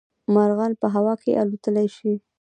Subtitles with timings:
[0.33, 2.13] مارغان په هوا کې الوتلی شي